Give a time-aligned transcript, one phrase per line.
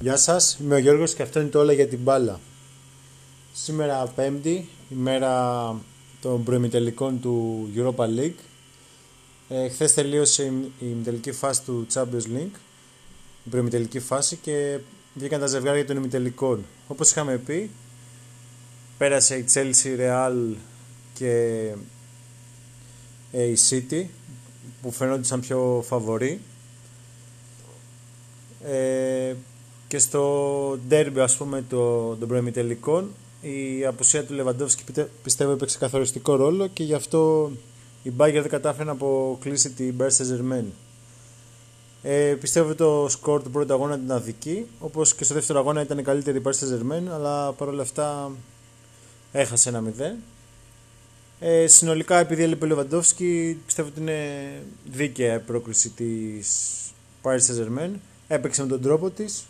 [0.00, 2.40] Γεια σας, είμαι ο Γιώργος και αυτό είναι το όλα για την μπάλα.
[3.52, 5.74] Σήμερα πέμπτη, ημέρα
[6.20, 8.38] των προημιτελικών του Europa League.
[9.48, 12.56] Ε, Χθες τελείωσε η ημιτελική φάση του Champions League,
[13.44, 14.78] η προημιτελική φάση και
[15.14, 16.64] βγήκαν τα ζευγάρια των ημιτελικών.
[16.88, 17.70] Όπως είχαμε πει,
[18.98, 20.54] πέρασε η Chelsea, Real
[21.14, 21.32] και
[23.32, 24.04] ε, η City
[24.82, 26.40] που φαινόντουσαν πιο φαβοροί.
[28.64, 29.34] Ε,
[29.88, 33.10] και στο derby ας πούμε το, των προημιτελικών
[33.40, 34.84] η απουσία του Λεβαντόφσκι
[35.22, 37.50] πιστεύω έπαιξε καθοριστικό ρόλο και γι' αυτό
[38.02, 40.40] η Bayern δεν κατάφερε να αποκλείσει την Paris
[42.02, 45.80] Ε, πιστεύω ότι το σκορ του πρώτου αγώνα ήταν αδική, όπως και στο δεύτερο αγώνα
[45.80, 48.30] ήταν η καλύτερη η Paris αλλά παρόλα αυτά
[49.32, 50.02] έχασε ένα 0.
[51.40, 54.48] Ε, συνολικά επειδή έλειπε ο Λεβαντόφσκι πιστεύω ότι είναι
[54.90, 56.72] δίκαια η πρόκληση της
[57.22, 57.88] Paris
[58.28, 59.44] Έπαιξε με τον τρόπο της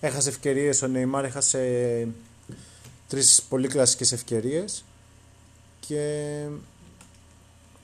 [0.00, 2.08] έχασε ευκαιρίες, ο Νεϊμάρ έχασε
[3.08, 4.84] τρεις πολύ κλασικές ευκαιρίες
[5.80, 6.44] και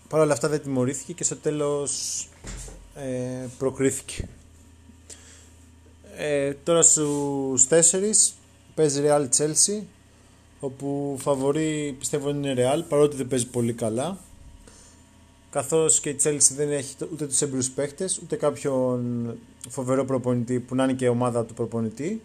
[0.08, 2.28] παρ' όλα αυτά δεν τιμωρήθηκε και στο τέλος
[2.94, 4.28] ε, προκρίθηκε.
[6.16, 8.34] Ε, τώρα στους τέσσερις
[8.74, 9.82] παίζει Real Chelsea
[10.60, 14.18] όπου φαβορεί πιστεύω είναι Real παρότι δεν παίζει πολύ καλά
[15.56, 20.74] καθώς και η Chelsea δεν έχει ούτε τους έμπειρους παίχτες ούτε κάποιον φοβερό προπονητή που
[20.74, 22.22] να είναι και ομάδα του προπονητή.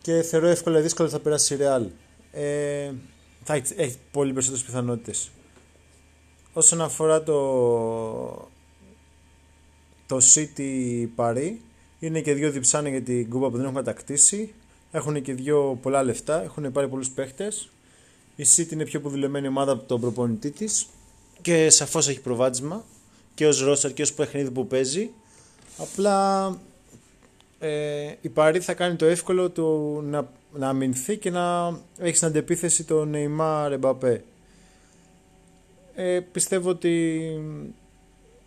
[0.00, 1.86] Και θεωρώ εύκολα ή δύσκολα θα περάσει η Real.
[2.32, 2.92] Ε,
[3.42, 5.30] θα έχει, έχει πολύ περισσότερες πιθανότητες.
[6.52, 8.48] Όσον αφορά το
[10.06, 11.54] το City Paris
[11.98, 14.54] είναι και δύο διψάνε για την κούπα που δεν έχουν κατακτήσει.
[14.90, 17.68] Έχουν και δύο πολλά λεφτά έχουν πάρει πολλούς παίχτες
[18.36, 20.86] η City είναι πιο αποδηλεμένη ομάδα από τον προπονητή της
[21.44, 22.84] και σαφώς έχει προβάδισμα
[23.34, 25.10] και ως ρόστερ και ως παιχνίδι που παίζει.
[25.76, 26.48] Απλά
[27.58, 32.28] ε, η Παρή θα κάνει το εύκολο του να, να αμυνθεί και να έχει στην
[32.28, 34.24] αντεπίθεση τον Neymar Ρεμπαπέ
[35.94, 37.20] ε, πιστεύω ότι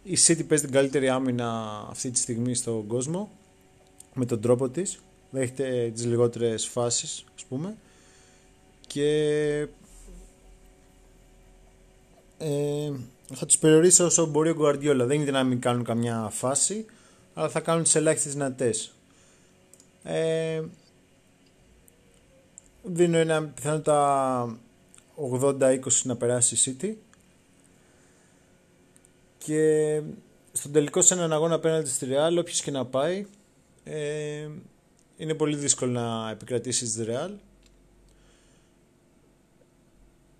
[0.03, 3.29] η City παίζει την καλύτερη άμυνα αυτή τη στιγμή στον κόσμο
[4.13, 4.99] με τον τρόπο της.
[5.29, 7.75] Δέχεται τις λιγότερες φάσεις ας πούμε.
[8.87, 9.67] Και
[12.37, 12.91] ε,
[13.33, 15.05] θα τους περιορίσει όσο μπορεί ο Γκουαρδιόλα.
[15.05, 16.85] Δεν είναι να μην κάνουν καμιά φάση,
[17.33, 18.91] αλλά θα κάνουν τις ελάχιστες δυνατές.
[20.03, 20.61] Ε,
[22.83, 24.57] δίνω ένα πιθανότητα
[25.31, 26.93] 80-20 να περάσει η City
[29.37, 30.01] και
[30.51, 33.25] στον τελικό σε έναν αγώνα απέναντι στη Real όποιος και να πάει
[33.83, 34.47] ε,
[35.17, 37.31] είναι πολύ δύσκολο να επικρατήσει τη Real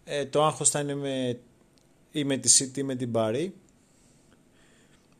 [0.03, 1.39] ε, το άγχος θα είναι με
[2.12, 3.50] ή με τη City ή με την Barry.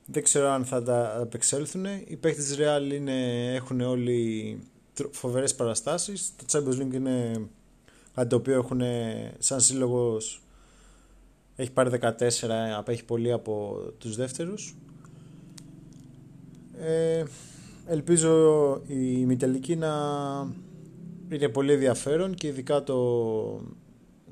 [0.06, 1.86] Δεν ξέρω αν θα τα απεξέλθουν.
[2.06, 4.60] Οι παίκτες της Real είναι, έχουν όλοι
[5.12, 6.32] φοβερές παραστάσεις.
[6.36, 7.48] Το Champions League είναι
[8.14, 8.82] κάτι το οποίο έχουν
[9.38, 10.42] σαν σύλλογος
[11.60, 12.14] έχει πάρει 14,
[12.78, 14.76] απέχει πολύ από τους δεύτερους.
[16.80, 17.24] Ε,
[17.86, 19.92] ελπίζω η Μητελική να
[21.30, 22.96] είναι πολύ ενδιαφέρον και ειδικά το,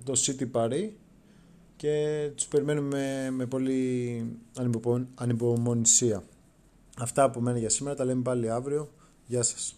[0.03, 0.89] το City Paris
[1.75, 4.39] και τους περιμένουμε με πολύ
[5.15, 6.23] ανυπομονησία.
[6.97, 8.89] Αυτά από μένα για σήμερα, τα λέμε πάλι αύριο.
[9.25, 9.75] Γεια σας.